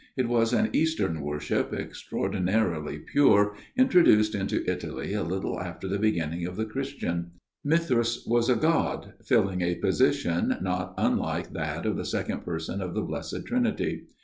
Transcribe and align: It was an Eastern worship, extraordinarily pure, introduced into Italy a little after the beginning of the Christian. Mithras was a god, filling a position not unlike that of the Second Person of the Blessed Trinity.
It 0.17 0.27
was 0.27 0.51
an 0.51 0.71
Eastern 0.73 1.21
worship, 1.21 1.71
extraordinarily 1.73 2.97
pure, 2.97 3.55
introduced 3.77 4.33
into 4.33 4.67
Italy 4.67 5.13
a 5.13 5.21
little 5.21 5.59
after 5.59 5.87
the 5.87 5.99
beginning 5.99 6.43
of 6.47 6.55
the 6.55 6.65
Christian. 6.65 7.33
Mithras 7.63 8.25
was 8.25 8.49
a 8.49 8.55
god, 8.55 9.13
filling 9.23 9.61
a 9.61 9.75
position 9.75 10.57
not 10.59 10.95
unlike 10.97 11.51
that 11.53 11.85
of 11.85 11.97
the 11.97 12.05
Second 12.05 12.39
Person 12.43 12.81
of 12.81 12.95
the 12.95 13.03
Blessed 13.03 13.45
Trinity. 13.45 14.07